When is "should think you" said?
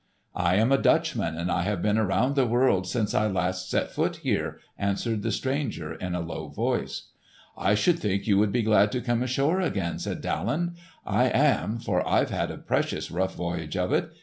7.75-8.39